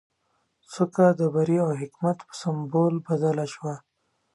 [0.71, 3.75] څوکه د بري او حکمت په سمبول بدله شوه.